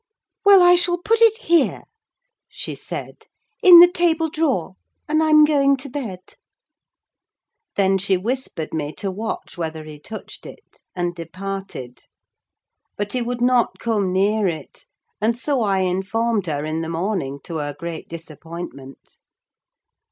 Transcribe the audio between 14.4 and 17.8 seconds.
it; and so I informed her in the morning, to her